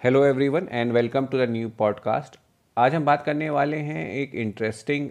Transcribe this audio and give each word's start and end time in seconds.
Hello 0.00 0.24
everyone 0.24 0.66
and 0.70 0.92
welcome 0.92 1.26
to 1.26 1.38
the 1.38 1.48
new 1.50 1.68
podcast 1.68 2.36
आज 2.76 2.94
हम 2.94 3.04
बात 3.04 3.22
करने 3.24 3.48
वाले 3.50 3.76
हैं 3.76 4.08
एक 4.12 4.34
इंटरेस्टिंग 4.34 5.08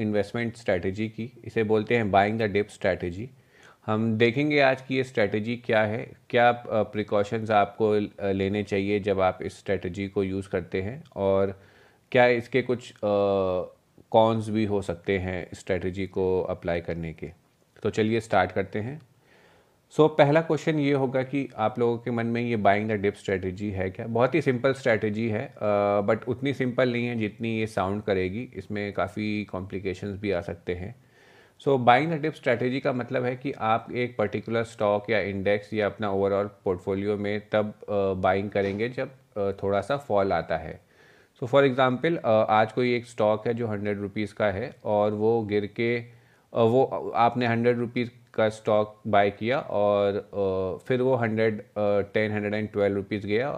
इन्वेस्टमेंट 0.00 0.56
स्ट्रैटेजी 0.56 1.08
की। 1.08 1.30
इसे 1.44 1.64
बोलते 1.64 1.96
हैं 1.96 2.10
बाइंग 2.10 2.38
द 2.38 2.42
डिप 2.42 2.68
स्ट्रैटेजी 2.68 3.28
हम 3.86 4.16
देखेंगे 4.18 4.60
आज 4.60 4.80
की 4.80 4.96
ये 4.96 5.04
स्ट्रैटेजी 5.04 5.56
क्या 5.56 5.82
है। 5.82 6.06
क्या 6.30 6.50
प्रिकॉशंस 6.64 7.50
आपको 7.50 7.92
लेने 8.32 8.62
चाहिए 8.62 9.00
जब 9.00 9.20
आप 9.20 9.42
इस 9.42 9.58
स्ट्रैटेजी 9.58 10.08
को 10.08 10.24
यूज़ 10.24 10.48
करते 10.48 10.82
हैं 10.82 11.02
और 11.16 11.58
क्या 12.12 12.26
इसके 12.40 12.62
कुछ 12.62 12.92
कॉन्स 13.04 14.48
भी 14.48 14.64
हो 14.64 14.80
सकते 14.82 15.18
हैं 15.18 15.46
स्ट्रैटेजी 15.54 16.06
को 16.06 16.42
अप्लाई 16.50 16.80
करने 16.80 17.12
के। 17.12 17.30
तो 17.82 17.90
चलिए 17.90 18.20
स्टार्ट 18.20 18.52
करते 18.52 18.78
हैं। 18.78 19.00
सो 19.92 20.02
so, 20.02 20.16
पहला 20.18 20.40
क्वेश्चन 20.40 20.78
ये 20.78 20.92
होगा 20.92 21.22
कि 21.22 21.48
आप 21.56 21.78
लोगों 21.78 21.98
के 21.98 22.10
मन 22.10 22.26
में 22.26 22.40
ये 22.40 22.56
बाइंग 22.58 22.88
द 22.88 22.92
डिप 23.00 23.14
स्ट्रेटजी 23.14 23.70
है 23.70 23.88
क्या? 23.90 24.06
बहुत 24.06 24.34
ही 24.34 24.40
सिंपल 24.42 24.72
स्ट्रेटजी 24.74 25.28
है 25.28 25.44
बट 26.06 26.24
उतनी 26.28 26.52
सिंपल 26.54 26.92
नहीं 26.92 27.06
है 27.06 27.14
जितनी 27.18 27.50
ये 27.58 27.66
साउंड 27.66 28.02
करेगी। 28.02 28.42
इसमें 28.54 28.92
काफ़ी 28.92 29.44
कॉम्प्लिकेशंस 29.52 30.18
भी 30.20 30.30
आ 30.30 30.40
सकते 30.40 30.74
हैं। 30.74 30.94
So 31.60 31.76
buying 31.78 32.12
the 32.12 32.20
dip 32.22 32.34
strategy 32.34 32.80
का 32.80 32.92
मतलब 32.92 33.24
है 33.24 33.34
कि 33.36 33.52
आप 33.60 33.86
एक 33.94 34.16
पर्टिकुलर 34.18 34.64
स्टॉक 34.64 35.10
या 35.10 35.20
इंडेक्स 35.20 35.72
या 35.74 35.86
अपना 35.86 36.10
ओवरऑल 36.10 36.50
पोर्टफोलियो 36.64 37.16
में 37.16 37.40
तब 37.52 37.72
बाइंग 37.88 38.48
uh, 38.48 38.54
करेंगे 38.54 38.88
जब 38.88 39.08
uh, 39.08 39.62
थोड़ा 39.62 39.80
सा 39.80 39.96
फॉल 39.98 40.32
आता 40.32 40.56
है। 40.56 40.80
सो 41.42 41.46
फॉर 41.46 41.64
एग्ज़ाम्पल 41.64 42.18
आज 42.26 42.72
कोई 42.72 42.94
एक 42.96 43.06
स्टॉक 43.06 43.46
है 43.46 43.54
जो 43.54 43.66
हंड्रेड 43.66 44.00
रुपीज़ 44.00 44.34
का 44.34 44.50
है 44.50 44.74
और 44.84 45.14
वो 45.14 45.40
गिर 45.44 45.66
के 45.76 45.90
uh, 46.00 46.68
वो 46.68 46.84
आपने 47.16 47.46
हंड्रेड 47.46 47.78
रुपीज़ 47.78 48.10
का 48.36 48.48
स्टॉक 48.50 49.00
बाय 49.06 49.30
किया 49.30 49.58
और 49.58 50.18
फिर 50.88 51.02
वो 51.02 51.14
hundred 51.16 51.62
ten 52.12 52.32
hundred 52.32 52.54
and 52.54 52.70
twelve 52.72 52.96
rupees 52.96 53.26
गया 53.26 53.50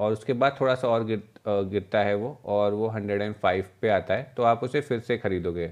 और 0.00 0.12
उसके 0.12 0.32
बाद 0.32 0.56
थोड़ा 0.60 0.74
सा 0.74 0.88
और 0.88 1.04
गिर 1.04 1.22
गिरता 1.46 2.02
है 2.04 2.14
वो 2.16 2.38
और 2.46 2.74
वो 2.74 2.88
हंड्रेड 2.88 3.22
एंड 3.22 3.34
फाइव 3.34 3.66
पे 3.82 3.88
आता 3.88 4.14
है। 4.14 4.32
तो 4.36 4.42
आप 4.42 4.64
उसे 4.64 4.80
फिर 4.80 5.00
से 5.00 5.18
ख़रीदोगे 5.18 5.66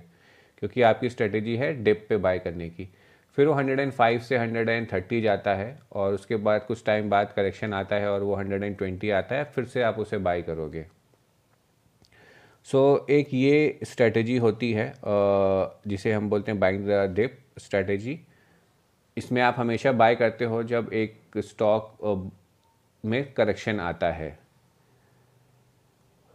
क्योंकि 0.59 0.83
आपकी 0.83 1.09
स्ट्रेटेजी 1.11 1.57
है 1.57 1.73
डिप 1.85 2.07
पे 2.09 2.17
बाय 2.19 2.39
करने 2.39 2.69
की। 2.71 2.89
फिर 3.39 3.47
वो 3.47 3.55
हंड्रेड 3.55 3.81
एंड 3.81 3.93
फाइव 3.93 4.21
से 4.21 4.37
हंड्रेड 4.39 4.69
एंड 4.69 4.87
थर्टी 4.93 5.21
जाता 5.21 5.55
है 5.55 5.79
और 5.93 6.15
उसके 6.15 6.37
बाद 6.39 6.65
कुछ 6.67 6.85
टाइम 6.87 7.09
बाद 7.11 7.33
करेक्शन 7.37 7.73
आता 7.75 7.97
है 7.97 8.11
और 8.11 8.23
वो 8.23 8.35
हंड्रेड 8.35 8.63
एंड 8.65 8.77
ट्वेंटी 8.79 9.11
आता 9.13 9.37
है 9.37 9.45
फिर 9.45 9.65
से 9.65 9.83
आप 9.83 9.99
उसे 9.99 10.19
बाय 10.19 10.43
करोगे। 10.43 10.87
सो 12.67 12.97
so, 12.99 13.11
एक 13.11 13.35
ये 13.35 13.79
स्ट्रेटजी 13.85 14.37
होती 14.37 14.73
है 14.73 14.93
जिसे 15.05 16.13
हम 16.13 16.31
बोलते 16.31 16.53
हैं 16.53 16.61
बाइंग 16.61 16.87
द 16.87 17.13
डिप 17.15 17.39
स्ट्रेटजी 17.59 18.21
इसमें 19.17 19.41
आप 19.43 19.55
हमेशा 19.59 19.93
बाय 19.95 20.15
करते 20.17 20.45
हो 20.45 20.63
जब 20.65 20.91
एक 20.95 21.39
स्टॉक 21.39 22.33
में 23.05 23.33
करेक्शन 23.35 23.81
आता 23.81 24.11
है। 24.13 24.39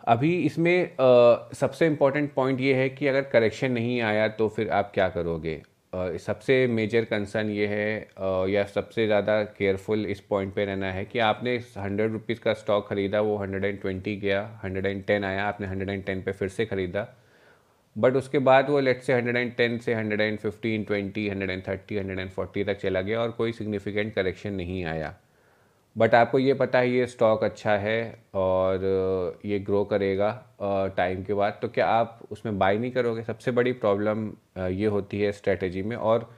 अभी 0.08 0.31
इसमें 0.44 0.83
आ, 0.83 1.50
सबसे 1.53 1.88
इंपॉर्टेंट 1.88 2.33
पॉइंट 2.33 2.61
ये 2.61 2.73
है 2.73 2.89
कि 2.89 3.07
अगर 3.07 3.22
करेक्शन 3.31 3.72
नहीं 3.72 4.00
आया 4.02 4.27
तो 4.30 4.47
फिर 4.50 4.69
आप 4.72 4.91
क्या 4.94 5.07
करोगे? 5.09 5.61
आ, 5.94 6.17
सबसे 6.17 6.66
मेजर 6.67 7.05
कंसर्न 7.05 7.50
ये 7.50 7.67
है 7.67 8.00
आ, 8.19 8.45
या 8.50 8.63
सबसे 8.66 9.05
ज़्यादा 9.05 9.41
केयरफुल 9.57 10.05
इस 10.05 10.19
पॉइंट 10.30 10.53
पे 10.55 10.66
रहना 10.66 10.91
है 10.91 11.05
कि 11.05 11.19
आपने 11.22 11.55
हंड्रेड 11.77 12.11
रुपीज़ 12.11 12.39
का 12.39 12.53
स्टॉक 12.55 12.88
ख़रीदा 12.89 13.22
वो 13.22 13.38
हंड्रेड 13.38 13.66
एंड 13.66 13.81
ट्वेंटी 13.81 14.16
गया 14.17 14.41
हंड्रेड 14.63 14.85
एंड 14.85 15.03
टेन 15.05 15.23
आया 15.25 15.47
आपने 15.47 15.67
हंड्रेड 15.67 15.89
एंड 15.89 16.03
टेन 16.05 16.22
पे 16.22 16.31
फिर 16.31 16.50
से 16.50 16.66
ख़रीदा। 16.66 17.07
बट 17.95 18.16
उसके 18.16 18.40
बाद 18.40 18.70
वो 18.70 18.80
लेट 18.80 19.02
से 19.02 19.14
110 19.14 19.80
से 19.82 19.94
115, 19.94 20.86
20, 20.86 21.30
130, 21.30 21.98
140 22.00 22.66
तक 22.66 22.78
चला 22.81 23.02
गया 23.02 23.22
और 23.22 23.31
कोई 23.31 23.52
सिग्निफिकेंट 23.52 24.14
करेक्शन 24.14 24.54
नहीं 24.54 24.84
आया। 24.86 25.16
बट 25.96 26.14
आपको 26.16 26.40
ये 26.40 26.54
पता 26.54 26.80
है 26.80 26.90
ये 26.92 27.06
स्टॉक 27.08 27.44
अच्छा 27.44 27.76
है 27.78 28.23
और 28.36 29.40
ये 29.46 29.59
ग्रो 29.59 29.84
करेगा 29.86 30.30
टाइम 30.97 31.24
के 31.24 31.34
बाद। 31.34 31.58
तो 31.62 31.68
क्या 31.68 31.86
आप 31.88 32.19
उसमें 32.31 32.58
बाई 32.59 32.78
नहीं 32.78 32.91
करोगे? 32.91 33.24
सबसे 33.24 33.52
बड़ी 33.52 33.72
प्रॉब्लम 33.74 34.31
ये 34.59 34.86
होती 34.88 35.22
है 35.22 35.31
स्ट्रेटजी 35.31 35.81
में 35.84 35.96
और 35.96 36.30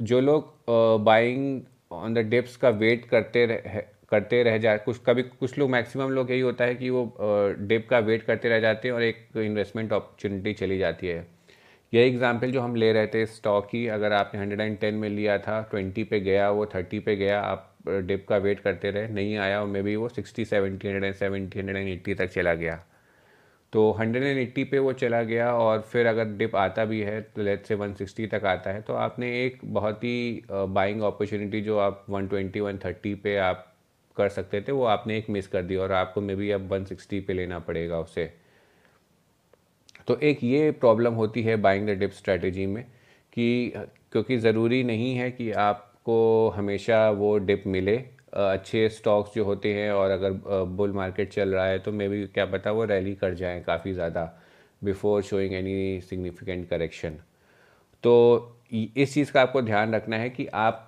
जो 0.00 0.20
लोग 0.20 0.54
बाइंग 1.04 1.60
ऑन 1.92 2.14
द 2.14 2.18
डिप्स 2.28 2.56
का 2.56 2.68
वेट 2.70 3.04
करते 3.04 3.46
करते 4.10 4.42
रह 4.42 4.58
जाए 4.58 4.78
कुछ, 4.78 5.00
कभी, 5.06 5.22
कुछ 5.22 5.58
लोग 5.58 5.70
मैक्सिमम 5.70 6.10
लोग 6.10 6.30
यही 6.30 6.40
होता 6.40 6.64
है 6.64 6.74
कि 6.74 6.90
वो 6.90 7.16
डिप 7.60 7.86
का 7.90 7.98
वेट 8.00 8.22
करते 8.22 8.48
रह 8.48 8.60
जाते 8.60 8.88
हैं 8.88 8.94
और 8.94 9.02
एक 9.02 9.36
इन्वेस्टमेंट 9.38 9.92
अपॉर्चुनिटी 9.92 10.52
चली 10.54 10.78
जाती 10.78 11.06
है। 11.06 11.26
यह 11.92 12.02
एग्जांपल 12.02 12.50
जो 12.52 12.60
हम 12.60 12.74
ले 12.76 12.92
रहे 12.92 13.06
थे 13.06 13.24
स्टॉक 13.26 13.66
की, 13.66 13.86
अगर 13.88 14.12
आपने 14.12 14.40
हंड्रेड 14.40 14.60
एंड 14.60 14.78
टेन 14.78 14.94
में 14.94 15.08
लिया 15.08 15.38
था 15.38 15.60
ट्वेंटी 15.70 16.04
पे 16.04 16.20
गया, 16.20 16.50
वो 16.50 16.66
थर्टी 16.74 16.98
पे 16.98 17.16
गया, 17.16 17.40
आप 17.40 17.66
डिप 17.88 18.26
का 18.28 18.36
वेट 18.36 18.60
करते 18.60 18.90
रहे, 18.90 19.08
नहीं 19.08 19.36
आया 19.38 19.60
और 19.60 19.66
मे 19.66 19.82
बी 19.82 19.96
वो 19.96 20.08
sixty 20.08 20.44
seventy 20.44 20.88
hundred 20.88 21.04
and 21.04 21.14
seventy 21.14 21.58
hundred 21.58 21.76
and 21.76 21.88
eighty 21.88 22.14
तक 22.14 22.30
चला 22.30 22.54
गया। 22.54 22.84
तो 23.72 23.90
हंड्रेड 23.92 24.24
एंड 24.24 24.38
एट्टी 24.38 24.64
पे 24.64 24.78
वो 24.78 24.92
चला 24.92 25.22
गया 25.22 25.52
और 25.54 25.80
फिर 25.82 26.06
अगर 26.06 26.24
डिप 26.36 26.56
आता 26.56 26.84
भी 26.84 27.00
है 27.00 27.20
तो 27.22 27.42
लेट 27.42 27.66
से 27.66 27.74
वन 27.74 27.92
सिक्सटी 27.94 28.26
तक 28.26 28.44
आता 28.44 28.70
है 28.70 28.80
तो 28.82 28.94
आपने 28.94 29.28
एक 29.44 29.58
बहुत 29.64 30.04
ही 30.04 30.42
बाइंग 30.50 31.02
अपॉर्चुनिटी 31.02 31.60
जो 31.60 31.78
आप 31.78 32.04
वन 32.10 32.28
ट्वेंटी 32.28 32.60
वन 32.60 32.78
थर्टी 32.84 33.14
पे 33.14 33.36
आप 33.38 33.66
कर 34.16 34.28
सकते 34.28 34.60
थे, 34.60 34.72
वो 34.72 34.84
आपने 34.86 35.16
एक 35.18 35.30
मिस 35.30 35.46
कर 35.48 35.62
दी 35.62 35.76
और 35.76 35.92
आपको 35.92 36.20
मे 36.20 36.34
बी 36.36 36.50
अब 36.50 36.68
160 36.68 37.20
पे 37.20 37.32
लेना 37.32 37.58
पड़ेगा 37.60 37.98
उसे। 38.00 38.30
तो 40.08 40.18
एक 40.18 40.44
ये 40.44 40.70
प्रॉब्लम 40.72 41.14
होती 41.14 41.42
है 41.42 41.56
बाइंग 41.58 41.86
द 41.88 41.98
डिप 41.98 42.12
स्ट्रेटजी 42.12 42.66
में 42.66 42.82
कि, 43.32 43.72
क्योंकि 44.12 44.38
ज़रूरी 44.38 44.82
नहीं 44.84 45.14
है 45.14 45.30
कि 45.30 45.50
आपको 45.52 46.48
हमेशा 46.56 47.08
वो 47.12 47.36
डिप 47.40 47.62
मिले। 47.66 47.96
अच्छे 48.32 48.88
स्टॉक्स 48.88 49.34
जो 49.34 49.44
होते 49.44 49.72
हैं 49.74 49.90
और 49.92 50.10
अगर 50.10 50.32
बुल 50.70 50.92
मार्केट 50.92 51.32
चल 51.32 51.54
रहा 51.54 51.64
है 51.66 51.78
तो 51.78 51.92
मे 51.92 52.08
बी 52.08 52.26
क्या 52.26 52.44
पता 52.46 52.70
वो 52.70 52.84
रैली 52.84 53.14
कर 53.14 53.34
जाए 53.34 53.60
काफ़ी 53.60 53.92
ज़्यादा 53.92 54.24
before 54.82 55.22
showing 55.22 55.54
any 55.54 56.00
significant 56.00 56.68
correction 56.68 57.16
तो 58.04 58.12
इस 58.72 59.14
चीज़ 59.14 59.32
का 59.32 59.42
आपको 59.42 59.62
ध्यान 59.62 59.94
रखना 59.94 60.16
है 60.16 60.28
कि 60.30 60.46
आप 60.46 60.86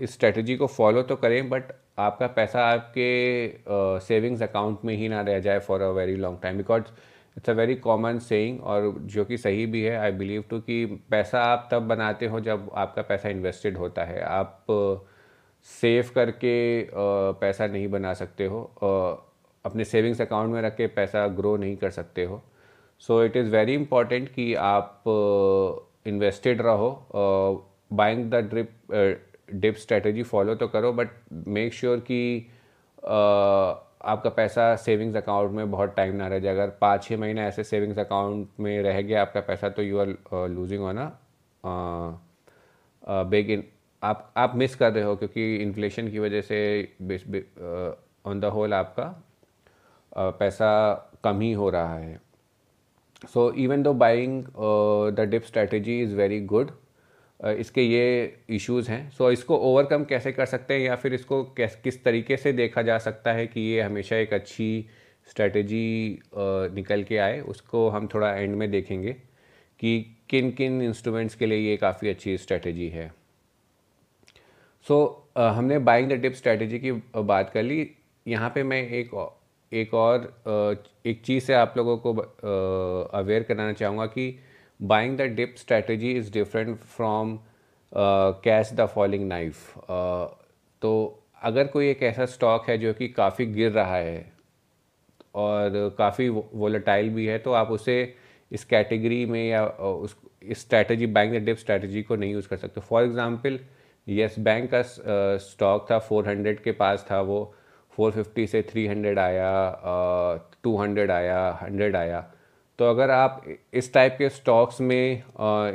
इस 0.00 0.12
स्ट्रेटजी 0.12 0.56
को 0.56 0.66
फॉलो 0.66 1.02
तो 1.02 1.16
करें 1.16 1.48
बट 1.48 1.72
आपका 1.98 2.26
पैसा 2.26 2.64
आपके 2.66 3.08
सेविंग्स 4.06 4.42
अकाउंट 4.42 4.84
में 4.84 4.94
ही 4.96 5.08
ना 5.08 5.20
रह 5.20 5.40
जाए 5.40 5.58
for 5.58 5.82
a 5.82 5.88
very 5.90 6.16
long 6.16 6.38
time 6.42 6.56
because 6.56 6.82
it's 7.38 7.50
a 7.50 7.52
very 7.52 7.74
common 7.74 8.18
saying 8.18 8.60
और 8.62 8.94
जो 9.00 9.24
कि 9.24 9.36
सही 9.38 9.66
भी 9.66 9.82
है 9.82 9.96
आई 9.96 10.12
बिलीव 10.12 10.44
टू 10.50 10.58
कि 10.60 10.84
पैसा 11.10 11.42
आप 11.44 11.68
तब 11.72 11.82
बनाते 11.88 12.26
हो 12.26 12.40
जब 12.40 12.70
आपका 12.74 13.02
पैसा 13.02 13.28
इन्वेस्टेड 13.28 13.76
होता 13.76 14.04
है। 14.04 14.20
आप 14.22 14.66
सेव 15.66 16.10
करके 16.14 16.54
पैसा 17.40 17.66
नहीं 17.66 17.88
बना 17.88 18.12
सकते 18.14 18.46
हो। 18.46 18.62
अपने 19.64 19.84
सेविंग्स 19.84 20.20
अकाउंट 20.20 20.52
में 20.52 20.60
रख 20.62 20.76
के 20.76 20.86
पैसा 20.86 21.26
ग्रो 21.28 21.56
नहीं 21.56 21.76
कर 21.76 21.90
सकते 21.90 22.24
हो। 22.24 22.42
So 22.98 23.22
it 23.24 23.36
is 23.36 23.50
very 23.50 23.74
important 23.74 24.28
कि 24.28 24.54
आप 24.54 25.04
इन्वेस्टेड 26.06 26.62
रहो। 26.62 26.90
Buying 27.92 28.30
the 28.30 28.34
drip 28.34 28.70
dip 29.54 29.76
strategy 29.76 30.22
follow 30.22 30.54
तो 30.54 30.68
करो 30.68 30.92
बट 30.92 31.08
मेक 31.32 31.74
श्योर 31.74 32.00
कि 32.00 32.46
आपका 34.04 34.30
पैसा 34.30 34.76
सेविंग्स 34.76 35.16
अकाउंट 35.16 35.52
में 35.52 35.70
बहुत 35.70 35.94
टाइम 35.96 36.16
ना 36.16 36.28
रह 36.28 36.38
जाए। 36.38 36.52
अगर 36.52 36.68
पाँच 36.80 37.04
छः 37.04 37.16
महीने 37.16 37.42
ऐसे 37.42 37.64
सेविंग्स 37.64 37.98
अकाउंट 37.98 38.48
में 38.60 38.82
रह 38.82 39.02
गया 39.02 39.22
आपका 39.22 39.40
पैसा 39.40 39.68
तो 39.68 39.82
you 39.82 39.98
are 39.98 40.16
losing 40.48 40.84
on 40.84 40.98
a 40.98 41.10
big 43.24 43.50
in 43.50 43.64
आप 44.02 44.34
आप 44.36 44.52
मिस 44.56 44.74
कर 44.74 44.92
रहे 44.92 45.04
हो 45.04 45.16
क्योंकि 45.16 45.56
इन्फ्लेशन 45.56 46.10
की 46.10 46.18
वजह 46.18 46.40
से 46.40 46.82
ऑन 48.26 48.40
द 48.40 48.44
होल 48.44 48.74
आपका 48.74 49.14
uh, 49.14 49.20
पैसा 50.38 50.94
कम 51.24 51.40
ही 51.40 51.52
हो 51.52 51.70
रहा 51.70 51.94
है। 51.94 52.20
So 53.34 53.52
even 53.52 53.82
though 53.82 53.94
buying 53.94 54.44
the 55.16 55.26
dip 55.30 55.42
strategy 55.42 56.02
is 56.02 56.16
very 56.16 56.40
good 56.44 56.70
इसके 57.42 57.82
ये 57.82 58.34
इश्यूज़ 58.50 58.90
हैं। 58.90 59.10
सो 59.10 59.30
इसको 59.30 59.56
ओवरकम 59.58 60.04
कैसे 60.04 60.32
कर 60.32 60.46
सकते 60.46 60.74
हैं 60.74 60.80
या 60.80 60.96
फिर 60.96 61.14
इसको 61.14 61.42
कैस 61.56 61.78
किस 61.84 62.02
तरीके 62.04 62.36
से 62.36 62.52
देखा 62.52 62.82
जा 62.82 62.98
सकता 62.98 63.32
है 63.32 63.46
कि 63.46 63.60
ये 63.60 63.80
हमेशा 63.80 64.16
एक 64.16 64.34
अच्छी 64.34 64.84
स्ट्रेटजी 65.28 66.18
निकल 66.74 67.02
के 67.02 67.16
आए 67.18 67.40
उसको 67.40 67.88
हम 67.88 68.08
थोड़ा 68.14 68.32
एंड 68.34 68.54
में 68.56 68.70
देखेंगे 68.70 69.12
कि 69.80 69.98
किन 70.30 70.50
किन 70.50 70.80
इंस्ट्रूमेंट्स 70.82 71.34
के 71.34 71.46
लिए 71.46 71.58
ये 71.70 71.76
काफ़ी 71.76 72.08
अच्छी 72.08 72.36
स्ट्रेटजी 72.38 72.88
है। 72.88 73.08
सो 74.86 74.94
so, 75.36 75.40
हमने 75.48 75.78
बाइंग 75.80 76.10
द 76.10 76.20
टिप 76.22 76.34
स्ट्रेटजी 76.34 76.78
की 76.78 76.92
बात 77.16 77.50
कर 77.50 77.62
ली। 77.62 77.90
यहाँ 78.26 78.50
पे 78.54 78.62
मैं 78.62 78.82
एक 78.88 79.10
एक 79.72 79.94
और 79.94 80.24
एक 81.06 81.22
चीज़ 81.24 81.44
से 81.44 81.54
आप 81.54 81.74
लोगों 81.76 81.96
को 81.98 82.12
अवेयर 82.12 83.42
कराना 83.42 83.72
चाहूँगा 83.72 84.06
कि 84.06 84.28
buying 84.82 85.16
the 85.16 85.28
dip 85.28 85.58
strategy 85.58 86.16
is 86.16 86.30
different 86.30 86.84
from 86.84 87.40
uh, 87.92 88.32
the 88.42 88.88
falling 88.94 89.28
knife. 89.28 89.78
Uh, 89.88 90.26
तो 90.82 90.92
अगर 91.42 91.66
कोई 91.66 91.88
एक 91.90 92.02
ऐसा 92.02 92.26
स्टॉक 92.26 92.68
है 92.68 92.76
जो 92.78 92.92
कि 92.94 93.08
काफ़ी 93.08 93.46
गिर 93.46 93.70
रहा 93.72 93.96
है 93.96 94.32
और 95.34 95.94
काफ़ी 95.98 96.28
वोलेटाइल 96.28 97.10
भी 97.10 97.26
है 97.26 97.38
तो 97.38 97.52
आप 97.52 97.70
उसे 97.70 97.96
इस 98.52 98.64
कैटेगरी 98.64 99.24
में 99.26 99.48
या 99.48 99.64
उस 99.66 100.16
इस 100.42 100.60
स्ट्रैटेजी 100.60 101.06
बैंक 101.06 101.34
डिप 101.44 101.56
स्ट्रैटेजी 101.56 102.02
को 102.02 102.16
नहीं 102.16 102.32
यूज़ 102.32 102.48
कर 102.48 102.56
सकते। 102.56 102.80
फॉर 102.80 103.02
एग्ज़ाम्पल 103.02 103.58
यस 104.08 104.38
बैंक 104.38 104.70
का 104.74 104.82
स्टॉक 105.38 105.86
था 105.90 105.98
400 106.08 106.60
के 106.64 106.72
पास 106.72 107.06
था 107.10 107.20
वो 107.20 107.54
450 107.98 108.46
से 108.46 108.62
300 108.74 109.18
आया 109.18 109.50
टू 110.62 110.76
हंड्रेड 110.76 111.10
आया 111.10 111.40
हंड्रेड 111.62 111.96
आया। 111.96 112.31
तो 112.82 112.88
अगर 112.90 113.10
आप 113.10 113.42
इस 113.74 113.92
टाइप 113.94 114.14
के 114.18 114.28
स्टॉक्स 114.28 114.80
में 114.80 115.22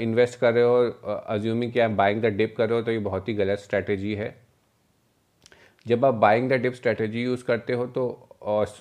इन्वेस्ट 0.01 0.39
कर 0.39 0.53
रहे 0.53 0.63
हो 0.63 1.19
अज्यूमिंग 1.29 1.71
कि 1.71 1.79
आप 1.79 1.91
बाइंग 1.91 2.21
द 2.21 2.31
डिप 2.37 2.55
कर 2.57 2.67
रहे 2.69 2.79
हो 2.79 2.85
तो 2.85 2.91
ये 2.91 2.99
बहुत 2.99 3.29
ही 3.29 3.33
गलत 3.33 3.59
स्ट्रैटेजी 3.59 4.15
है। 4.15 4.27
जब 5.85 6.05
आप 6.05 6.13
buying 6.13 6.49
the 6.49 6.53
dip 6.61 6.73
strategy 6.73 7.23
use 7.23 7.43
करते 7.45 7.73
हो 7.73 7.85
तो 7.87 8.03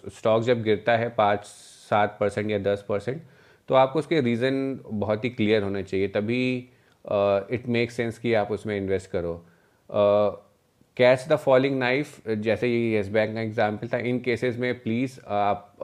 स्टॉक 0.09 0.43
जब 0.43 0.63
गिरता 0.63 0.97
है 0.97 1.09
पाँच 1.19 1.45
सात 1.45 2.17
परसेंट 2.21 2.51
या 2.51 2.59
दस 2.59 2.85
परसेंट 2.89 3.23
तो 3.69 3.75
आपको 3.75 3.99
उसके 3.99 4.21
रीज़न 4.21 4.59
बहुत 4.85 5.25
ही 5.25 5.31
क्लियर 5.31 5.63
होने 5.63 5.83
चाहिए। 5.83 6.09
तभी 6.09 6.57
इट 7.55 7.69
मेक 7.69 7.91
सेंस 7.91 8.19
कि 8.19 8.35
आप 8.35 8.53
उसमें 8.53 8.77
इन्वेस्ट 8.77 9.11
करो। 9.11 9.37
कैच 10.97 11.27
द 11.29 11.37
फॉलिंग 11.37 11.79
नाइफ 11.79 12.29
जैसे 12.29 12.69
ये 12.69 12.91
येस 12.91 13.09
बैंक 13.11 13.35
का 13.35 13.41
एग्ज़ाम्पल 13.41 13.89
था 13.89 13.99
इन 14.09 14.21
केसेस 14.21 14.59
में 14.59 14.73
प्लीज़ 14.83 15.19
आप 15.39 15.75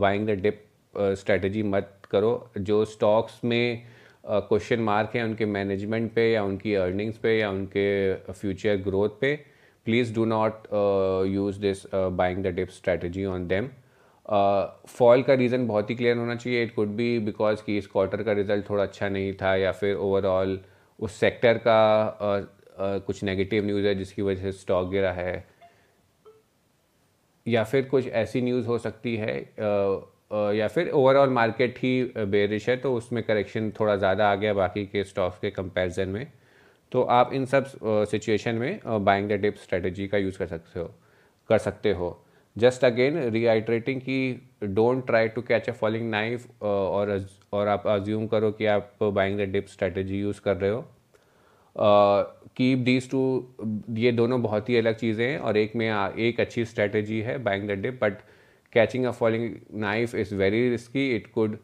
बाइंग 0.00 0.26
द 0.26 0.40
डिप 0.42 0.64
स्ट्रेटजी 0.96 1.62
मत 1.62 1.92
करो। 2.10 2.50
जो 2.58 2.84
स्टॉक्स 2.84 3.40
में 3.44 3.82
क्वेश्चन 4.26 4.80
मार्क 4.80 5.16
हैं 5.16 5.24
उनके 5.24 5.46
मैनेजमेंट 5.46 6.12
पे 6.14 6.30
या 6.32 6.42
उनकी 6.44 6.74
अर्निंग्स 6.74 7.16
पे 7.18 7.38
या 7.38 7.50
उनके 7.50 8.14
फ्यूचर 8.32 8.76
ग्रोथ 8.82 9.20
पे 9.20 9.34
please 9.86 10.14
do 10.14 10.24
not 10.24 10.66
use 11.28 11.60
this 11.60 11.82
buying 11.94 12.42
the 12.44 12.54
dip 12.56 12.68
strategy 12.70 13.24
on 13.24 13.46
them 13.48 13.68
fall 14.88 15.22
का 15.22 15.34
रीज़न 15.34 15.66
बहुत 15.66 15.90
ही 15.90 15.94
क्लियर 15.94 16.16
होना 16.16 16.34
चाहिए। 16.36 16.62
इट 16.62 16.74
कुड 16.74 16.88
बी 16.96 17.18
बिकॉज़ 17.18 17.62
कि 17.66 17.78
इस 17.78 17.86
क्वार्टर 17.86 18.22
का 18.22 18.32
रिज़ल्ट 18.32 18.68
थोड़ा 18.70 18.82
अच्छा 18.82 19.08
नहीं 19.08 19.32
था 19.42 19.54
या 19.56 19.72
फिर 19.72 19.96
ओवरऑल 19.96 20.58
उस 20.98 21.14
सेक्टर 21.20 21.58
का 21.66 21.80
uh, 22.18 22.42
uh, 22.42 23.00
कुछ 23.06 23.22
नेगेटिव 23.24 23.64
न्यूज़ 23.66 23.86
है 23.86 23.94
जिसकी 23.94 24.22
वजह 24.22 24.42
से 24.42 24.52
स्टॉक 24.52 24.88
गिरा 24.90 25.12
है। 25.12 25.44
या 27.46 27.64
फिर 27.64 27.84
कुछ 27.84 28.06
ऐसी 28.08 28.40
न्यूज़ 28.42 28.66
हो 28.66 28.78
सकती 28.78 29.16
है 29.16 29.34
uh, 29.42 30.11
या 30.32 30.68
फिर 30.68 30.90
ओवरऑल 30.90 31.30
मार्केट 31.30 31.78
ही 31.78 32.02
बेरिश 32.16 32.68
है 32.68 32.76
तो 32.76 32.94
उसमें 32.94 33.22
करेक्शन 33.24 33.70
थोड़ा 33.80 33.96
ज़्यादा 33.96 34.30
आ 34.30 34.34
गया 34.34 34.54
बाकी 34.54 34.84
के 34.86 35.04
स्टॉक्स 35.04 35.38
के 35.38 35.50
कंपैरिजन 35.50 36.08
में। 36.08 36.26
तो 36.92 37.02
आप 37.10 37.32
इन 37.34 37.44
सब 37.46 37.66
सिचुएशन 38.10 38.54
में 38.54 38.80
बाइंग 39.04 39.28
द 39.28 39.40
डिप 39.40 39.56
स्ट्रेटजी 39.58 40.06
का 40.08 40.18
यूज़ 40.18 40.38
कर 40.38 40.46
सकते 40.46 40.80
हो, 40.80 40.90
कर 41.50 41.58
सकते 41.58 41.92
हो। 41.92 42.18
जस्ट 42.56 42.84
अगेन 42.84 43.18
रीआइट्रेटिंग 43.32 44.00
कि 44.00 44.48
don't 44.64 45.06
try 45.06 45.28
to 45.28 45.42
catch 45.42 45.68
a 45.68 45.72
falling 45.72 46.10
knife 46.10 46.62
और 46.62 47.18
और 47.52 47.68
आप 47.68 47.86
अज्यूम 47.88 48.26
करो 48.26 48.50
कि 48.52 48.66
आप 48.68 48.92
buying 49.04 49.38
the 49.38 49.48
dip 49.52 49.66
strategy 49.68 50.20
use 50.20 50.40
कर 50.40 50.56
रहे 50.56 50.70
हो। 50.70 50.84
कीप 52.56 52.78
दीज 52.80 53.10
टू 53.10 53.22
ये 53.96 54.12
दोनों 54.12 54.42
बहुत 54.42 54.68
ही 54.68 54.76
अलग 54.76 54.96
चीज़ें 54.96 55.26
हैं, 55.26 55.38
और 55.38 55.56
एक 55.56 55.76
में 55.76 55.88
एक 56.18 56.40
अच्छी 56.40 56.64
स्ट्रेटजी 56.64 57.20
है 57.20 57.38
buying 57.44 57.68
the 57.68 57.80
dip 57.82 57.98
but 58.02 58.18
catching 58.72 59.04
a 59.04 59.10
falling 59.10 59.54
knife 59.80 60.14
is 60.14 60.34
very 60.34 60.68
risky 60.70 61.10
it 61.16 61.26
could 61.32 61.58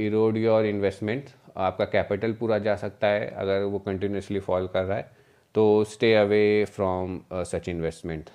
erode 0.00 0.36
your 0.36 0.66
investment 0.66 1.30
आपका 1.56 1.84
कैपिटल 1.84 2.32
पूरा 2.32 2.58
जा 2.58 2.74
सकता 2.76 3.08
है 3.08 3.28
अगर 3.28 3.62
वो 3.62 3.78
कंटिन्यूसली 3.78 4.40
फॉल 4.40 4.66
कर 4.66 4.84
रहा 4.84 4.96
है। 4.98 5.10
तो 5.54 5.84
stay 5.84 6.14
away 6.14 6.64
from 6.64 7.20
such 7.32 7.68
investment 7.68 8.30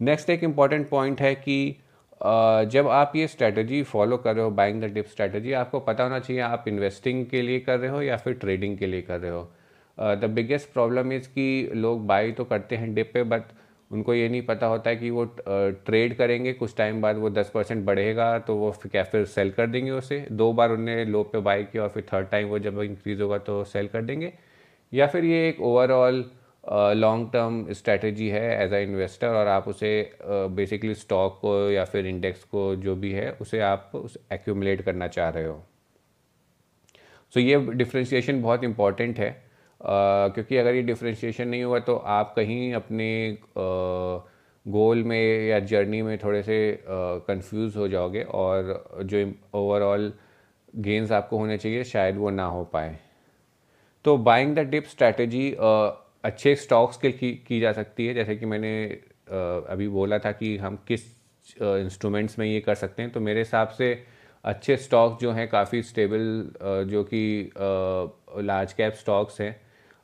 next 0.00 0.30
एक 0.30 0.44
इंपॉर्टेंट 0.44 0.88
पॉइंट 0.88 1.20
है 1.20 1.34
कि 1.34 1.76
uh, 2.12 2.64
जब 2.64 2.88
आप 2.88 3.12
ये 3.16 3.26
स्ट्रैटेजी 3.26 3.82
फॉलो 3.82 4.16
कर 4.16 4.34
रहे 4.34 4.44
हो 4.44 4.50
बाइंग 4.50 4.80
द 4.82 4.84
डिप 4.84 5.06
स्ट्रैटेजी 5.06 5.52
आपको 5.52 5.80
पता 5.80 6.04
होना 6.04 6.18
चाहिए 6.18 6.42
आप 6.42 6.64
इन्वेस्टिंग 6.68 7.24
के 7.26 7.42
लिए 7.42 7.60
कर 7.60 7.78
रहे 7.78 7.90
हो 7.90 8.02
या 8.02 8.16
फिर 8.16 8.34
ट्रेडिंग 8.34 8.78
के 8.78 8.86
लिए 8.86 9.02
कर 9.02 9.20
रहे 9.20 9.30
हो। 9.30 9.42
द 9.98 10.30
बिगेस्ट 10.34 10.72
प्रॉब्लम 10.72 11.12
इज़ 11.12 11.28
कि 11.28 11.70
लोग 11.74 12.06
बाई 12.06 12.32
तो 12.32 12.44
करते 12.44 12.76
हैं 12.76 12.94
डिप 12.94 13.10
पे 13.14 13.22
बट 13.22 13.42
उनको 13.90 14.14
ये 14.14 14.28
नहीं 14.28 14.42
पता 14.42 14.66
होता 14.66 14.90
है 14.90 14.96
कि 14.96 15.10
वो 15.10 15.24
ट्रेड 15.38 16.16
करेंगे 16.16 16.52
कुछ 16.52 16.76
टाइम 16.76 17.00
बाद 17.02 17.16
वो 17.16 17.30
दस 17.30 17.50
परसेंट 17.54 17.84
बढ़ेगा 17.84 18.38
तो 18.38 18.56
वो 18.56 18.70
क्या 18.82 19.02
फिर 19.04 19.24
सेल 19.26 19.50
कर 19.50 19.66
देंगे 19.66 19.90
उसे। 19.90 20.26
दो 20.32 20.52
बार 20.52 20.70
उन्हें 20.70 21.04
लो 21.04 21.22
पे 21.22 21.40
बाई 21.40 21.64
किया 21.64 21.82
और 21.82 21.88
फिर 21.88 22.06
थर्ड 22.12 22.28
टाइम 22.28 22.48
वो 22.48 22.58
जब 22.58 22.80
इंक्रीज़ 22.82 23.22
होगा 23.22 23.38
तो 23.38 23.62
सेल 23.64 23.88
कर 23.88 24.02
देंगे। 24.02 24.32
या 24.92 25.06
फिर 25.06 25.24
ये 25.24 25.48
एक 25.48 25.60
ओवरऑल 25.60 26.24
लॉन्ग 26.96 27.30
टर्म 27.32 27.72
स्ट्रैटेजी 27.72 28.28
है 28.28 28.64
एज 28.64 28.72
अ 28.72 28.78
इन्वेस्टर 28.78 29.28
और 29.28 29.46
आप 29.46 29.68
उसे 29.68 30.18
बेसिकली 30.22 30.94
uh, 30.94 31.00
स्टॉक 31.00 31.38
को 31.40 31.70
या 31.70 31.84
फिर 31.84 32.06
इंडेक्स 32.06 32.44
को 32.44 32.74
जो 32.76 32.94
भी 32.96 33.12
है 33.12 33.30
उसे 33.40 33.60
आप 33.60 33.90
उस 33.94 34.18
एक्यूमुलेट 34.32 34.82
करना 34.82 35.08
चाह 35.08 35.28
रहे 35.28 35.44
हो। 35.44 35.62
सो 37.34 37.40
so, 37.40 37.46
ये 37.46 37.58
डिफ्रेंशिएशन 37.74 38.42
बहुत 38.42 38.64
इंपॉर्टेंट 38.64 39.18
है। 39.18 39.45
क्योंकि 39.86 40.56
अगर 40.56 40.74
ये 40.74 40.82
डिफ्रेंशिएशन 40.82 41.48
नहीं 41.48 41.64
हुआ 41.64 41.78
तो 41.78 41.96
आप 41.96 42.32
कहीं 42.36 42.72
अपने 42.74 43.08
गोल 44.66 45.02
में 45.04 45.46
या 45.48 45.58
जर्नी 45.62 46.00
में 46.02 46.16
थोड़े 46.18 46.42
से 46.42 46.56
कंफ्यूज 46.88 47.76
हो 47.76 47.88
जाओगे 47.88 48.22
और 48.22 49.02
जो 49.04 49.24
ओवरऑल 49.54 50.12
गेंस 50.76 51.12
आपको 51.12 51.38
होने 51.38 51.58
चाहिए 51.58 51.84
शायद 51.84 52.16
वो 52.16 52.30
ना 52.30 52.44
हो 52.46 52.64
पाए। 52.64 52.98
तो 54.04 54.16
बाइंग 54.18 54.54
द 54.56 54.58
डिप 54.70 54.84
स्ट्रैटेजी 54.84 55.50
अच्छे 55.52 56.54
स्टॉक्स 56.56 56.96
के 56.96 57.10
की, 57.12 57.32
की 57.46 57.60
जा 57.60 57.72
सकती 57.72 58.06
है। 58.06 58.14
जैसे 58.14 58.36
कि 58.36 58.46
मैंने 58.46 58.84
अभी 59.70 59.88
बोला 59.88 60.18
था 60.18 60.32
कि 60.32 60.56
हम 60.56 60.78
किस 60.88 61.04
इंस्ट्रूमेंट्स 61.62 62.38
में 62.38 62.46
ये 62.46 62.60
कर 62.60 62.74
सकते 62.74 63.02
हैं। 63.02 63.10
तो 63.12 63.20
मेरे 63.20 63.40
हिसाब 63.40 63.68
से 63.68 63.92
अच्छे 64.44 64.76
स्टॉक्स 64.76 65.20
जो 65.22 65.32
हैं 65.32 65.48
काफ़ी 65.48 65.82
स्टेबल 65.82 66.50
जो 66.90 67.02
कि 67.04 67.52
लार्ज 67.54 68.72
कैप 68.72 68.94
स्टॉक्स 68.94 69.40
हैं। 69.40 69.54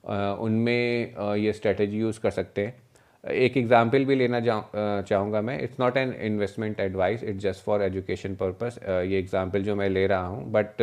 उनमें 0.05 1.37
ये 1.39 1.53
स्ट्रेटजी 1.53 1.99
यूज़ 1.99 2.21
कर 2.21 2.31
सकते 2.31 2.67
हैं। 2.67 2.81
एक 3.25 3.57
एग्ज़ाम्पल 3.57 4.05
भी 4.05 4.15
लेना 4.15 4.41
चाहूँगा 4.41 5.41
मैं। 5.43 5.59
It's 5.63 5.81
not 5.81 5.97
an 5.97 6.13
investment 6.23 6.81
advice 6.81 7.23
it's 7.25 7.43
just 7.43 7.65
for 7.65 7.83
education 7.83 8.35
purpose 8.37 8.79
ये 8.83 9.19
एग्ज़ाम्पल 9.19 9.63
जो 9.63 9.77
मैं 9.77 9.89
ले 9.89 10.07
रहा 10.07 10.27
हूँ 10.27 10.51
but 10.53 10.81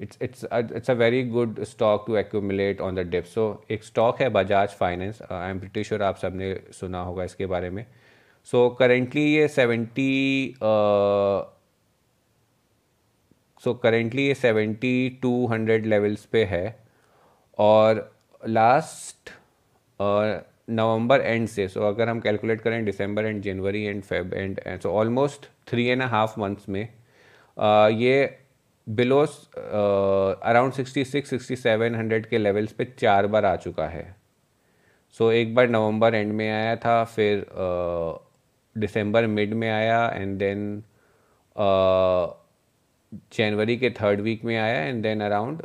it's 0.00 0.18
it's 0.22 0.44
it's 0.76 0.90
a 0.90 0.94
very 0.94 1.22
good 1.28 1.62
stock 1.64 2.04
to 2.06 2.16
accumulate 2.16 2.80
on 2.80 2.94
the 2.94 3.06
dip 3.08 3.24
so 3.24 3.44
एक 3.70 3.84
स्टॉक 3.84 4.20
है 4.20 4.28
Bajaj 4.30 4.68
finance 4.78 5.20
I 5.30 5.50
am 5.50 5.58
pretty 5.58 5.84
sure 5.84 6.02
आप 6.02 6.16
सबने 6.18 6.54
सुना 6.72 7.00
होगा 7.00 7.24
इसके 7.24 7.46
बारे 7.46 7.70
में। 7.70 7.84
सो 8.48 8.68
so, 8.68 8.78
करेंटली 8.78 9.22
ये 9.24 9.46
सेवेंटी 9.48 10.54
सो 13.62 13.74
करेंटली 13.82 14.26
ये 14.26 14.34
सेवेंटी 14.34 15.08
टू 15.22 15.46
हंड्रेड 15.46 15.86
लेवल्स 15.86 16.24
पे 16.32 16.44
है। 16.44 16.76
और 17.58 18.02
लास्ट 18.48 19.30
नवंबर 20.70 21.20
एंड 21.20 21.46
से 21.48 21.66
सो 21.68 21.80
so 21.80 21.86
अगर 21.86 22.08
हम 22.08 22.20
कैलकुलेट 22.20 22.60
करें 22.60 22.84
December 22.84 23.24
and 23.24 23.42
January 23.42 23.82
and 23.84 24.02
Feb 24.02 24.34
and 24.34 24.80
so 24.80 24.92
almost 24.92 25.46
three 25.68 25.86
and 25.86 26.02
half 26.02 26.38
months 26.40 26.68
में 26.68 26.88
uh, 26.88 27.90
ये 27.92 28.38
below 28.86 29.20
around 29.22 30.72
sixty 30.72 31.04
six 31.04 31.30
sixty 31.30 31.56
seven 31.56 31.94
hundred 31.94 32.26
के 32.26 32.38
लेवल्स 32.38 32.72
पे 32.72 32.84
चार 32.98 33.26
बार 33.26 33.44
आ 33.44 33.54
चुका 33.56 33.86
है। 33.86 34.04
सो 35.10 35.24
so, 35.24 35.32
एक 35.32 35.54
बार 35.54 35.68
नवंबर 35.68 36.14
एंड 36.14 36.32
में 36.32 36.50
आया 36.50 36.76
था 36.76 37.02
फिर 37.04 37.46
दिसंबर 38.76 39.24
uh, 39.24 39.30
मिड 39.30 39.54
में 39.54 39.70
आया 39.70 40.06
एंड 40.08 40.38
देन 40.38 40.82
जनवरी 43.32 43.76
के 43.76 43.90
थर्ड 43.90 44.20
वीक 44.20 44.44
में 44.44 44.56
आया 44.56 44.80
एंड 44.84 45.02
देन 45.02 45.20
अराउंड 45.20 45.62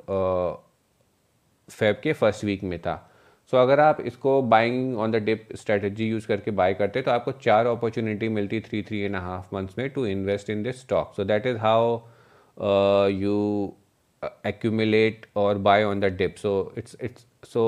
फेब 1.69 1.99
के 2.03 2.13
फ़र्स्ट 2.13 2.43
वीक 2.45 2.63
में 2.63 2.79
था। 2.79 2.95
सो 3.53 3.57
so, 3.57 3.63
अगर 3.63 3.79
आप 3.79 4.01
इसको 4.01 4.41
buying 4.41 4.97
on 4.97 5.11
the 5.11 5.15
dip 5.15 5.47
strategy 5.55 6.07
use 6.07 6.27
करके 6.27 6.51
बाय 6.51 6.73
करते 6.73 7.01
तो 7.01 7.11
आपको 7.11 7.31
चार 7.41 7.67
अपॉर्चुनिटी 7.67 8.29
मिलती 8.29 8.59
three 8.61 8.81
three 8.83 8.99
and 9.01 9.15
half 9.15 9.55
months 9.55 9.77
में 9.77 9.89
to 9.89 10.05
invest 10.05 10.49
in 10.49 10.63
this 10.63 10.81
stock 10.81 11.13
so 11.15 11.23
that 11.23 11.45
is 11.47 11.57
how 11.57 11.95
you 13.11 13.37
accumulate 14.47 15.25
और 15.35 15.57
buy 15.57 15.83
on 15.83 15.99
the 15.99 16.05
dip 16.17 16.35
so 16.35 16.51
it's 16.77 16.97
it's 17.01 17.25
so 17.45 17.65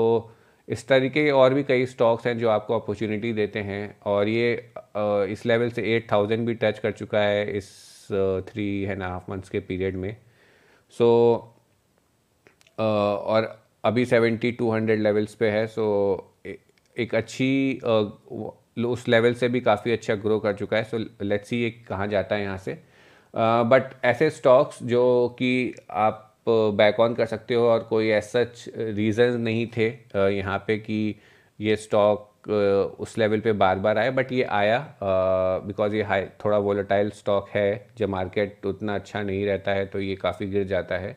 इस 0.68 0.86
तरीके 0.88 1.24
के 1.24 1.30
और 1.30 1.54
भी 1.54 1.62
कई 1.62 1.86
स्टॉक्स 1.86 2.26
हैं 2.26 2.36
जो 2.38 2.48
आपको 2.48 2.78
अपॉर्चुनिटी 2.78 3.32
देते 3.32 3.58
हैं। 3.58 3.96
और 4.06 4.28
ये 4.28 4.72
uh, 4.76 5.26
इस 5.28 5.44
लेवल 5.46 5.70
से 5.70 5.82
एट 5.94 6.10
थाउज़ेंड 6.12 6.46
भी 6.46 6.54
टच 6.54 6.78
कर 6.78 6.92
चुका 6.92 7.20
है 7.20 7.50
इस 7.56 7.66
थ्री 8.48 8.82
एंड 8.82 9.02
हाफ़ 9.02 9.30
मंथ्स 9.30 9.48
के 9.48 9.60
पीरियड 9.60 9.96
में। 9.96 10.16
सो 10.94 11.08
so, 11.38 11.60
uh, 12.78 13.18
और 13.26 13.61
अभी 13.84 14.04
सेवेंटी 14.06 14.50
टू 14.52 14.70
हंड्रेड 14.70 15.00
लेवल्स 15.00 15.34
पे 15.34 15.48
है 15.50 15.66
सो 15.66 15.84
एक 16.96 17.14
अच्छी 17.14 17.80
उस 18.86 19.04
लेवल 19.08 19.34
से 19.34 19.48
भी 19.48 19.60
काफ़ी 19.60 19.92
अच्छा 19.92 20.14
ग्रो 20.14 20.38
कर 20.38 20.52
चुका 20.56 20.76
है 20.76 20.84
सो 20.84 20.98
लेट्स 21.22 21.48
सी 21.48 21.62
ये 21.62 21.70
कहाँ 21.88 22.06
जाता 22.08 22.36
है 22.36 22.42
यहाँ 22.42 22.58
से। 22.58 22.72
बट 23.34 23.94
ऐसे 24.04 24.28
स्टॉक्स 24.30 24.82
जो 24.82 25.04
कि 25.38 25.74
आप 25.90 26.28
बैक 26.48 27.00
ऑन 27.00 27.14
कर 27.14 27.26
सकते 27.26 27.54
हो 27.54 27.68
और 27.68 27.82
कोई 27.90 28.08
ऐसा 28.10 28.44
रीज़न 28.76 29.40
नहीं 29.40 29.66
थे 29.76 29.88
यहाँ 30.36 30.58
पे 30.66 30.76
कि 30.78 31.14
ये 31.58 31.76
स्टॉक 31.76 32.28
उस 33.00 33.16
लेवल 33.18 33.40
पे 33.40 33.52
बार 33.54 33.78
बार 33.78 33.98
आया 33.98 34.10
बट 34.10 34.32
ये 34.32 34.42
आया 34.52 34.78
बिकॉज़ 35.66 35.94
ये 35.96 36.02
हाई 36.02 36.24
थोड़ा 36.44 36.58
वोलेटाइल 36.58 37.10
स्टॉक 37.10 37.48
है, 37.48 37.86
जब 37.98 38.08
मार्केट 38.08 38.66
उतना 38.66 38.94
अच्छा 38.94 39.22
नहीं 39.22 39.44
रहता 39.46 39.72
है 39.72 39.86
तो 39.86 40.00
ये 40.00 40.16
काफ़ी 40.16 40.46
गिर 40.46 40.64
जाता 40.68 40.98
है। 40.98 41.16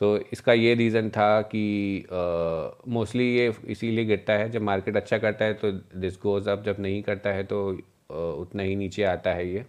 सो 0.00 0.16
so, 0.18 0.24
इसका 0.32 0.52
ये 0.52 0.74
रीज़न 0.74 1.08
था 1.10 1.40
कि 1.42 2.06
मोस्टली 2.88 3.24
uh, 3.24 3.38
ये 3.38 3.72
इसीलिए 3.72 4.04
गिरता 4.04 4.32
है 4.32 4.50
जब 4.50 4.62
मार्केट 4.62 4.96
अच्छा 4.96 5.18
करता 5.18 5.44
है 5.44 5.54
तो 5.54 5.70
दिस 5.72 6.18
गोज़ 6.22 6.50
अप 6.50 6.62
जब 6.64 6.76
नहीं 6.80 7.02
करता 7.02 7.30
है 7.30 7.44
तो 7.44 7.72
uh, 7.72 7.80
उतना 8.12 8.62
ही 8.62 8.76
नीचे 8.76 9.02
आता 9.04 9.30
है 9.30 9.48
ये। 9.48 9.64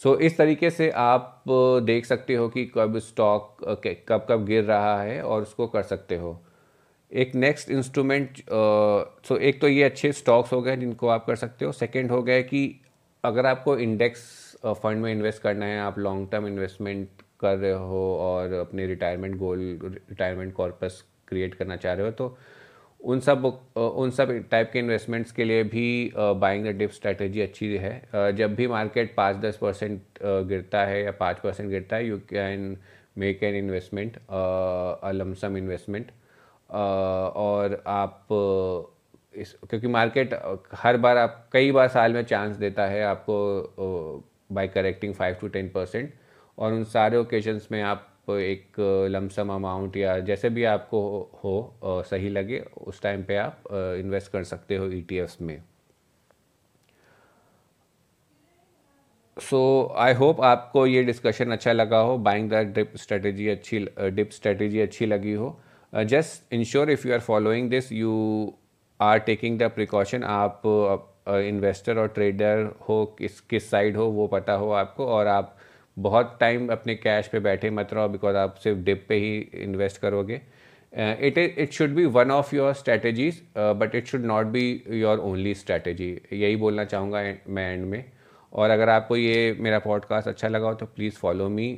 सो 0.00 0.14
so, 0.14 0.20
इस 0.20 0.36
तरीके 0.38 0.70
से 0.70 0.90
आप 0.90 1.44
देख 1.82 2.06
सकते 2.06 2.34
हो 2.34 2.48
कि 2.48 2.64
कब 2.76 2.98
स्टॉक 2.98 3.64
कब 4.08 4.26
कब 4.30 4.44
गिर 4.46 4.64
रहा 4.64 5.02
है 5.02 5.22
और 5.22 5.42
उसको 5.42 5.66
कर 5.66 5.82
सकते 5.82 6.16
हो। 6.16 6.40
एक 7.12 7.34
नेक्स्ट 7.34 7.70
इंस्ट्रूमेंट 7.70 8.42
सो 8.48 9.36
एक 9.38 9.60
तो 9.60 9.68
ये 9.68 9.82
अच्छे 9.82 10.12
स्टॉक्स 10.12 10.52
हो 10.52 10.60
गए 10.62 10.76
जिनको 10.76 11.08
आप 11.08 11.26
कर 11.26 11.36
सकते 11.36 11.64
हो। 11.64 11.72
सेकंड 11.72 12.10
हो 12.10 12.22
गया 12.22 12.40
कि 12.42 12.80
अगर 13.24 13.46
आपको 13.46 13.76
इंडेक्स 13.78 14.20
फंड 14.82 15.02
में 15.02 15.10
इन्वेस्ट 15.12 15.42
करना 15.42 15.66
है 15.66 15.80
आप 15.80 15.98
लॉन्ग 15.98 16.28
टर्म 16.32 16.46
इन्वेस्टमेंट 16.46 17.22
कर 17.40 17.56
रहे 17.56 17.72
हो 17.72 18.02
और 18.20 18.52
अपने 18.52 18.86
retirement 18.86 19.36
goal 19.36 19.78
retirement 19.84 20.52
corpus 20.54 21.02
create 21.28 21.54
करना 21.54 21.76
चाह 21.76 21.94
रहे 21.94 22.06
हो 22.06 22.12
तो 22.12 22.36
उन 23.00 23.20
सब 23.20 23.44
उन 23.76 24.10
सब 24.10 24.30
टाइप 24.50 24.70
के 24.72 24.78
इन्वेस्टमेंट्स 24.78 25.32
के 25.32 25.44
लिए 25.44 25.62
भी 25.64 26.12
बाइंग 26.16 26.64
द 26.66 26.68
डिप 26.76 26.90
स्ट्रेटेजी 26.90 27.40
अच्छी 27.40 27.74
है। 27.76 28.32
जब 28.36 28.54
भी 28.54 28.66
मार्केट 28.66 29.14
पाँच 29.16 29.36
दस 29.36 29.56
परसेंट 29.56 30.00
गिरता 30.22 30.84
है 30.84 31.02
या 31.02 31.10
पाँच 31.10 31.38
परसेंट 31.38 31.70
गिरता 31.70 31.96
है 31.96 32.06
you 32.06 32.18
can 32.30 32.76
make 33.18 33.42
an 33.44 33.54
investment 33.54 34.16
lump sum 35.14 35.56
investment 35.56 36.10
और 36.70 37.82
आप, 37.86 38.26
इस, 39.34 39.52
क्योंकि 39.70 39.86
मार्केट 39.88 40.34
हर 40.74 40.96
बार 40.96 41.16
आप, 41.16 41.48
कई 41.52 41.72
बार 41.72 41.88
साल 41.88 42.12
में 42.12 42.22
चांस 42.24 42.56
देता 42.56 42.86
है 42.86 43.02
आपको 43.04 44.24
by 44.52 44.68
correcting 44.68 45.14
five 45.14 45.36
to 45.40 45.48
ten 45.48 45.68
percent 45.68 46.12
और 46.58 46.72
उन 46.72 46.84
सारे 46.86 47.16
ओकेजन्स 47.16 47.68
में 47.72 47.80
आप 47.82 48.30
एक 48.30 48.80
लमसम 49.10 49.52
अमाउंट 49.52 49.96
या 49.96 50.18
जैसे 50.20 50.48
भी 50.50 50.64
आपको 50.64 51.00
हो 51.44 52.02
सही 52.10 52.28
लगे, 52.28 52.58
उस 52.78 53.02
टाइम 53.02 53.22
पे 53.24 53.36
आप 53.36 53.62
इन्वेस्ट 53.72 54.32
कर 54.32 54.44
सकते 54.44 54.76
हो 54.76 54.86
ई 54.86 55.06
e 55.12 55.40
में। 55.42 55.62
सो 59.36 59.60
आई 59.98 60.12
होप 60.14 60.40
आपको 60.42 60.86
ये 60.86 61.02
डिस्कशन 61.04 61.50
अच्छा 61.52 61.72
लगा 61.72 61.98
हो 61.98 62.16
बाइंग 62.18 62.50
द 62.50 62.54
डिप 62.74 62.92
स्ट्रेटेजी 62.96 63.48
अच्छी 63.48 63.78
डिप 64.10 64.30
स्ट्रेटेजी 64.32 64.80
अच्छी 64.80 65.06
लगी 65.06 65.32
हो। 65.32 65.56
Just 65.92 66.52
ensure 66.54 66.90
if 66.90 67.06
you 67.08 67.14
are 67.14 67.20
following 67.20 67.70
this 67.70 67.90
you 67.92 68.12
are 69.00 69.18
taking 69.20 69.58
the 69.58 69.70
precaution 69.74 70.24
आप 70.24 70.62
इन्वेस्टर 71.28 71.98
और 71.98 72.08
ट्रेडर 72.08 72.64
हो, 72.88 73.04
किस 73.18 73.40
किस 73.40 73.70
साइड 73.70 73.96
हो, 73.96 74.06
वो 74.06 74.26
पता 74.26 74.52
हो 74.52 74.70
आपको, 74.72 75.06
और 75.06 75.26
आप 75.26 75.53
बहुत 75.96 76.36
टाइम 76.40 76.68
अपने 76.68 76.94
कैश 76.94 77.28
पे 77.28 77.40
बैठे 77.40 77.70
मत 77.70 77.92
रहो 77.92 78.08
बिकॉज़ 78.08 78.36
आप 78.36 78.54
सिर्फ़ 78.54 78.78
डिप 78.78 79.04
पे 79.08 79.14
ही 79.14 79.38
इन्वेस्ट 79.62 80.00
करोगे। 80.00 80.40
It 80.92 81.38
is 81.38 81.60
it 81.60 81.72
should 81.72 81.90
be 81.90 82.04
one 82.06 82.30
of 82.30 82.54
your 82.56 82.72
strategies 82.74 83.42
but 83.58 83.94
it 83.94 84.06
should 84.06 84.24
not 84.24 84.46
be 84.46 84.82
your 84.90 85.18
only 85.18 85.54
strategy 85.54 86.10
यही 86.32 86.56
बोलना 86.56 86.84
चाहूँगा 86.84 87.22
मैं 87.48 87.72
एंड 87.72 87.84
में। 87.86 88.04
और 88.52 88.70
अगर 88.70 88.88
आपको 88.88 89.16
ये 89.16 89.56
मेरा 89.60 89.78
पॉडकास्ट 89.78 90.28
अच्छा 90.28 90.48
लगा 90.48 90.68
हो 90.68 90.74
तो 90.74 90.86
please 90.86 91.14
follow 91.14 91.48
me 91.48 91.72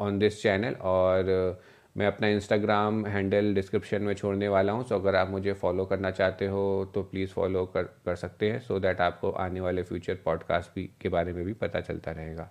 on 0.00 0.18
this 0.18 0.42
channel 0.42 0.74
और 0.80 1.56
uh, 1.60 1.64
मैं 1.96 2.06
अपना 2.06 2.28
इंस्टाग्राम 2.28 3.06
हैंडल 3.06 3.54
डिस्क्रिप्शन 3.54 4.02
में 4.02 4.12
छोड़ने 4.14 4.48
वाला 4.48 4.72
हूँ 4.72 4.84
सो 4.84 4.94
अगर 4.94 5.16
आप 5.16 5.30
मुझे 5.30 5.52
फॉलो 5.52 5.84
करना 5.84 6.10
चाहते 6.10 6.46
हो 6.46 6.90
तो 6.94 7.02
प्लीज़ 7.02 7.30
फॉलो 7.30 7.64
कर 7.66 7.82
कर 7.82 8.16
सकते 8.16 8.50
हैं 8.50 8.60
सो 8.60 8.74
so 8.74 8.82
दैट 8.82 9.00
आपको 9.00 9.30
आने 9.30 9.60
वाले 9.60 9.82
फ्यूचर 9.82 10.18
पॉडकास्ट 10.24 10.70
भी 10.74 10.88
के 11.00 11.08
बारे 11.08 11.32
में 11.32 11.44
भी 11.44 11.52
पता 11.52 11.80
चलता 11.80 12.10
रहेगा। 12.10 12.50